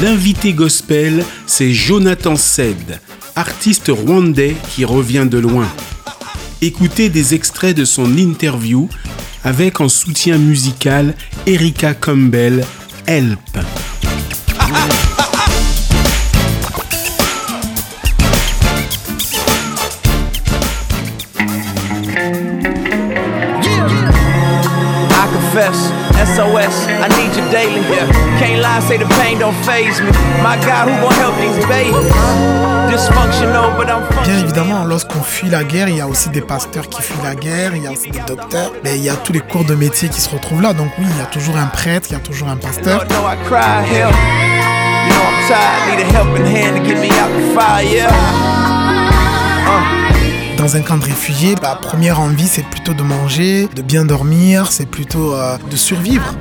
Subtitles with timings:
[0.00, 3.00] L'invité gospel, c'est Jonathan Sed,
[3.34, 5.66] artiste rwandais qui revient de loin.
[6.62, 8.88] Écoutez des extraits de son interview
[9.42, 11.14] avec en soutien musical
[11.46, 12.64] Erika Campbell,
[13.08, 13.40] Help.
[27.00, 27.82] I need you daily.
[28.38, 30.10] Can't lie, say the pain don't phase me.
[30.42, 32.12] My God, who gon' help these babies?
[32.90, 36.88] Dysfunctional, but I'm Bien évidemment, lorsqu'on fuit la guerre, il y a aussi des pasteurs
[36.88, 39.32] qui fuient la guerre, il y a aussi des docteurs, mais il y a tous
[39.32, 40.72] les cours de métier qui se retrouvent là.
[40.72, 43.04] Donc oui, il y a toujours un prêtre, il y a toujours un pasteur.
[50.68, 54.70] Dans un camp de réfugiés, la première envie c'est plutôt de manger, de bien dormir,
[54.70, 56.34] c'est plutôt euh, de survivre.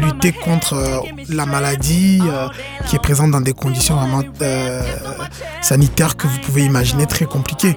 [0.00, 2.46] Lutter contre euh, la maladie euh,
[2.86, 4.22] qui est présente dans des conditions vraiment
[5.60, 7.76] sanitaires que vous pouvez imaginer très compliquées.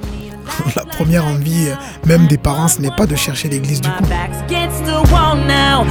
[0.76, 1.76] La première envie, euh,
[2.06, 4.04] même des parents, ce n'est pas de chercher l'église du coup.
[4.48, 5.86] against the wall now.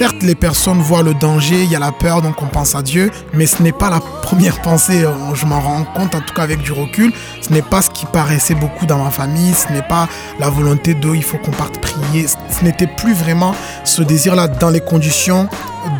[0.00, 2.80] Certes, les personnes voient le danger, il y a la peur, donc on pense à
[2.80, 6.32] Dieu, mais ce n'est pas la première pensée, euh, je m'en rends compte, en tout
[6.32, 9.70] cas avec du recul, ce n'est pas ce qui paraissait beaucoup dans ma famille, ce
[9.70, 14.00] n'est pas la volonté de il faut qu'on parte prier, ce n'était plus vraiment ce
[14.00, 15.50] désir-là dans les conditions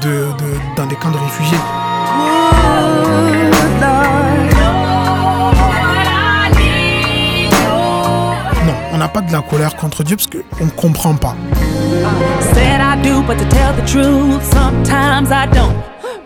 [0.00, 1.58] dans des camps de réfugiés.
[9.00, 11.34] N'a pas de la colère contre Dieu parce qu'on ne comprend pas.
[12.52, 15.74] Said I do, but to tell the truth, sometimes I don't.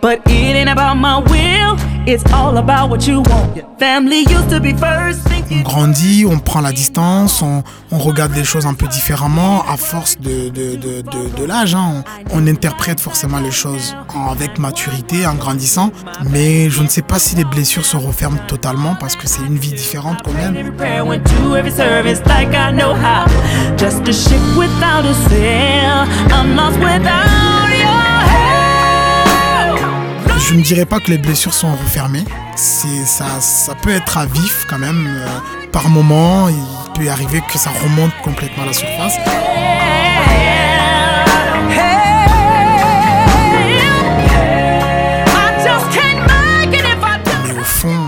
[0.01, 3.63] But it ain't about my will, it's all about what you want.
[3.79, 5.34] Family used to be first.
[5.55, 7.63] On grandit, on prend la distance, on,
[7.97, 11.75] regarde les choses un peu différemment à force de, de, de, de, l'âge.
[11.77, 12.03] hein.
[12.33, 13.95] On, on interprète forcément les choses
[14.31, 15.91] avec maturité, en grandissant.
[16.31, 19.57] Mais je ne sais pas si les blessures se referment totalement parce que c'est une
[19.57, 20.55] vie différente quand même.
[30.49, 32.25] Je ne dirais pas que les blessures sont refermées.
[32.65, 35.07] Ça, ça peut être à vif quand même.
[35.07, 35.27] euh,
[35.71, 36.65] par moment, il
[36.95, 39.19] peut arriver que ça remonte complètement à la surface.
[47.45, 48.07] Mais au fond,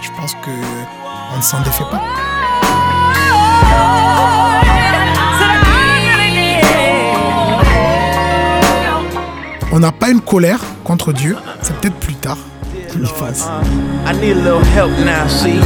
[0.00, 0.50] je pense que
[1.34, 2.00] on ne s'en défait pas.
[9.72, 12.38] On n'a pas une colère contre Dieu, c'est peut-être plus tard
[13.06, 13.48] fasse.
[14.06, 15.60] I need a little help now, see.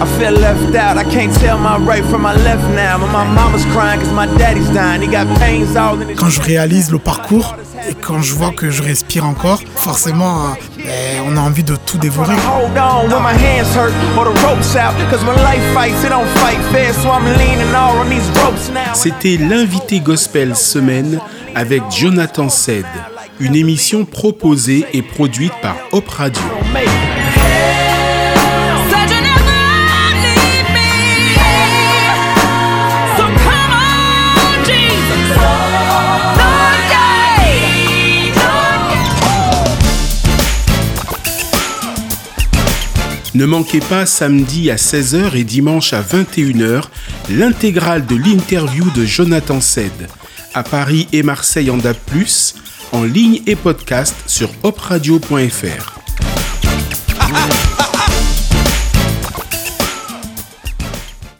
[0.00, 0.96] I feel left out.
[0.96, 2.98] I can't tell my right from my left now.
[2.98, 5.02] But my mama's crying cause my daddy's dying.
[5.02, 7.56] He got pains all in his Quand je réalise le parcours
[7.88, 11.76] et quand je vois que je respire encore, forcément, euh, ben, on a envie de
[11.76, 12.34] tout dévorer.
[12.34, 14.94] Hold on when my hands hurt or the ropes out.
[15.10, 16.92] Cause when life fights, it don't fight fair.
[16.94, 18.94] So I'm leaning all on these ropes now.
[18.94, 21.20] C'était l'invité gospel semaine
[21.54, 22.86] avec Jonathan Sed,
[23.40, 26.42] une émission proposée et produite par Hop Radio.
[43.34, 46.84] Ne manquez pas samedi à 16h et dimanche à 21h
[47.30, 49.90] l'intégrale de l'interview de Jonathan Sed
[50.54, 51.98] à Paris et Marseille en DAB+,
[52.94, 55.98] en ligne et podcast sur opradio.fr.